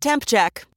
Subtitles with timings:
[0.00, 0.64] Temp check.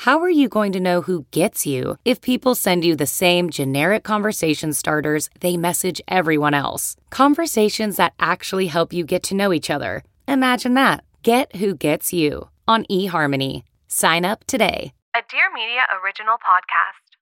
[0.00, 3.48] How are you going to know who gets you if people send you the same
[3.48, 6.96] generic conversation starters they message everyone else?
[7.08, 10.04] Conversations that actually help you get to know each other.
[10.28, 11.02] Imagine that.
[11.22, 13.62] Get who gets you on eHarmony.
[13.88, 14.92] Sign up today.
[15.14, 17.16] A Dear Media original podcast.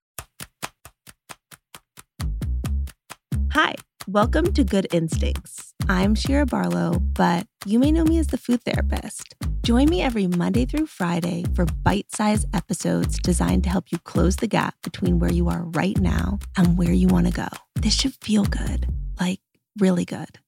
[3.52, 3.76] Hi,
[4.08, 5.72] welcome to Good Instincts.
[5.88, 9.36] I'm Shira Barlow, but you may know me as the food therapist.
[9.64, 14.36] Join me every Monday through Friday for bite sized episodes designed to help you close
[14.36, 17.48] the gap between where you are right now and where you want to go.
[17.74, 18.86] This should feel good,
[19.18, 19.40] like
[19.80, 20.38] really good.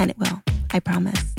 [0.00, 1.36] And it will, I promise.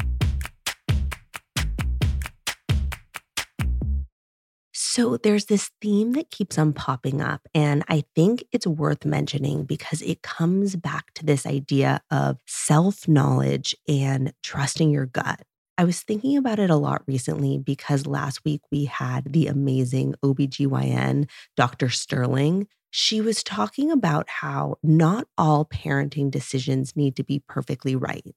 [4.73, 9.65] So there's this theme that keeps on popping up, and I think it's worth mentioning
[9.65, 15.41] because it comes back to this idea of self knowledge and trusting your gut.
[15.77, 20.15] I was thinking about it a lot recently because last week we had the amazing
[20.23, 21.89] OBGYN, Dr.
[21.89, 22.67] Sterling.
[22.91, 28.33] She was talking about how not all parenting decisions need to be perfectly right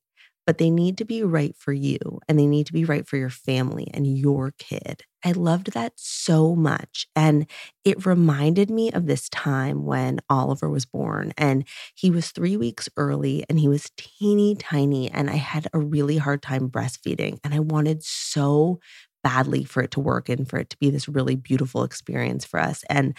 [0.48, 3.18] but they need to be right for you and they need to be right for
[3.18, 5.04] your family and your kid.
[5.24, 7.06] I loved that so much.
[7.14, 7.46] And
[7.84, 12.88] it reminded me of this time when Oliver was born and he was three weeks
[12.96, 15.10] early and he was teeny tiny.
[15.10, 17.40] And I had a really hard time breastfeeding.
[17.44, 18.80] And I wanted so
[19.24, 22.60] badly for it to work and for it to be this really beautiful experience for
[22.60, 22.84] us.
[22.88, 23.16] And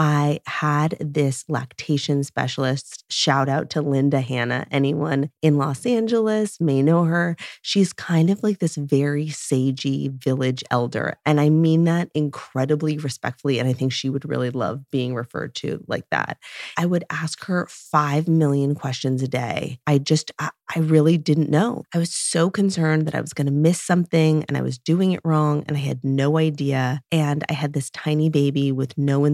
[0.00, 3.04] I had this lactation specialist.
[3.10, 4.66] Shout out to Linda Hanna.
[4.70, 7.36] Anyone in Los Angeles may know her.
[7.60, 11.18] She's kind of like this very sagey village elder.
[11.26, 13.58] And I mean that incredibly respectfully.
[13.58, 16.38] And I think she would really love being referred to like that.
[16.78, 19.80] I would ask her 5 million questions a day.
[19.86, 21.82] I just, I, I really didn't know.
[21.92, 25.12] I was so concerned that I was going to miss something and I was doing
[25.12, 27.02] it wrong and I had no idea.
[27.12, 29.26] And I had this tiny baby with no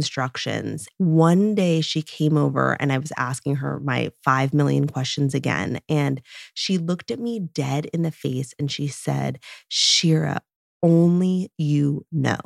[0.56, 0.88] instructions.
[0.98, 5.80] One day she came over and I was asking her my 5 million questions again.
[5.88, 6.20] And
[6.54, 10.40] she looked at me dead in the face and she said, Shira,
[10.82, 12.38] only you know.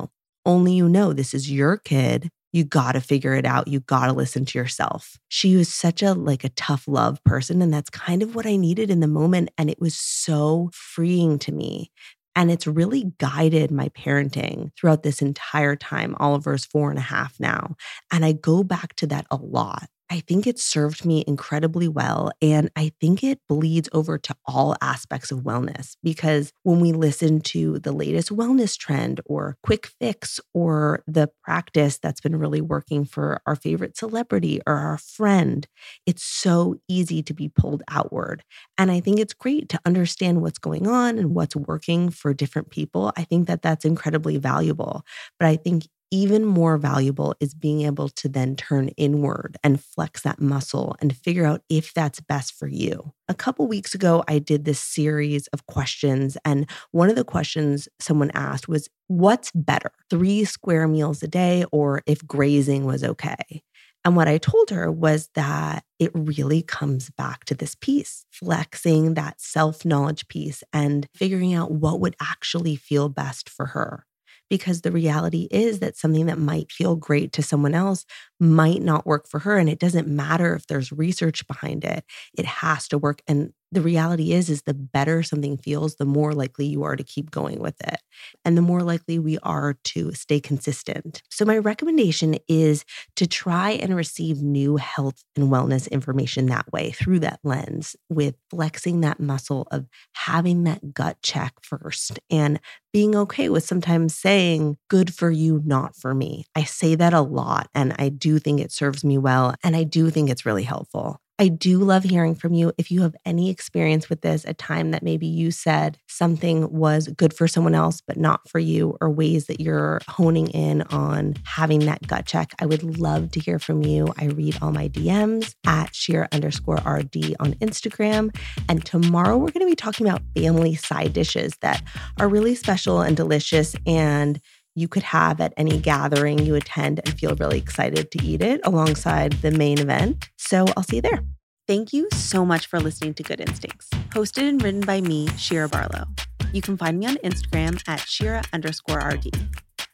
[0.45, 3.69] Only you know this is your kid you got to figure it out.
[3.69, 5.17] You got to listen to yourself.
[5.29, 8.57] She was such a like a tough love person and that's kind of what I
[8.57, 11.91] needed in the moment and it was so freeing to me.
[12.35, 16.15] And it's really guided my parenting throughout this entire time.
[16.19, 17.75] Oliver's four and a half now.
[18.11, 19.87] And I go back to that a lot.
[20.13, 22.33] I think it served me incredibly well.
[22.41, 27.39] And I think it bleeds over to all aspects of wellness because when we listen
[27.41, 33.05] to the latest wellness trend or quick fix or the practice that's been really working
[33.05, 35.65] for our favorite celebrity or our friend,
[36.05, 38.43] it's so easy to be pulled outward.
[38.77, 42.69] And I think it's great to understand what's going on and what's working for different
[42.69, 43.13] people.
[43.15, 45.03] I think that that's incredibly valuable.
[45.39, 50.21] But I think even more valuable is being able to then turn inward and flex
[50.21, 53.13] that muscle and figure out if that's best for you.
[53.29, 57.87] A couple weeks ago, I did this series of questions, and one of the questions
[57.99, 63.63] someone asked was, What's better, three square meals a day, or if grazing was okay?
[64.03, 69.13] And what I told her was that it really comes back to this piece, flexing
[69.13, 74.05] that self knowledge piece and figuring out what would actually feel best for her
[74.51, 78.05] because the reality is that something that might feel great to someone else
[78.39, 82.05] might not work for her and it doesn't matter if there's research behind it.
[82.37, 86.33] It has to work and the reality is is the better something feels the more
[86.33, 87.99] likely you are to keep going with it
[88.43, 91.21] and the more likely we are to stay consistent.
[91.29, 92.83] So my recommendation is
[93.15, 98.35] to try and receive new health and wellness information that way through that lens with
[98.49, 102.59] flexing that muscle of having that gut check first and
[102.93, 106.45] being okay with sometimes saying good for you not for me.
[106.55, 109.83] I say that a lot and i do think it serves me well and i
[109.83, 112.71] do think it's really helpful I do love hearing from you.
[112.77, 117.07] If you have any experience with this, a time that maybe you said something was
[117.07, 121.33] good for someone else, but not for you, or ways that you're honing in on
[121.45, 124.13] having that gut check, I would love to hear from you.
[124.19, 128.35] I read all my DMs at Shira underscore RD on Instagram.
[128.69, 131.81] And tomorrow we're going to be talking about family side dishes that
[132.19, 134.39] are really special and delicious and
[134.75, 138.61] you could have at any gathering you attend and feel really excited to eat it
[138.63, 140.29] alongside the main event.
[140.37, 141.23] So I'll see you there.
[141.67, 145.69] Thank you so much for listening to Good Instincts, hosted and written by me, Shira
[145.69, 146.05] Barlow.
[146.53, 149.29] You can find me on Instagram at Shira underscore RD.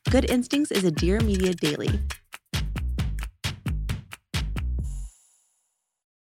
[0.09, 1.99] Good Instincts is a Dear Media Daily